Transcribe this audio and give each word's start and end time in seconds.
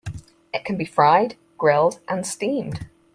It 0.51 0.65
can 0.65 0.77
be 0.77 0.85
fried, 0.85 1.35
grilled, 1.59 1.99
and 2.07 2.25
steamed. 2.25 2.87